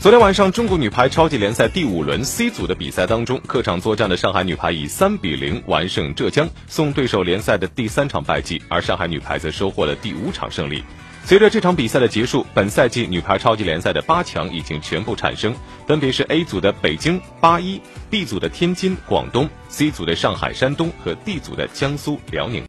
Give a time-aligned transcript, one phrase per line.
[0.00, 10.82] 昨天晚上中国女排超级联赛第五轮 c 组的比赛当中客场作战的上海女排以三比零完胜浙江送对手联赛的第三场败绩而上海女排则收获了第五场胜利。
[11.26, 15.54] 随着这场比赛的结束本赛季女排超级联赛的八强已经全部产生。
[15.86, 17.78] 分别是 a 组的北京八一
[18.08, 22.58] b 组的天津广东 c 组的上海山东和 d 组的江苏辽宁。